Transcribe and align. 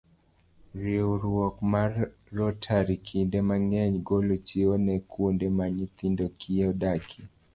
Riwruok 0.81 1.55
mar 1.73 1.91
Rotary 2.37 2.95
kinde 3.07 3.37
mang'eny 3.49 3.95
golo 4.07 4.35
chiwo 4.47 4.73
ne 4.85 4.95
kuonde 5.11 5.47
ma 5.57 5.65
nyithind 5.75 6.19
kiye 6.39 6.63
odakie. 6.71 7.23